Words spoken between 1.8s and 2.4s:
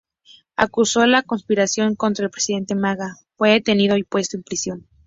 contra el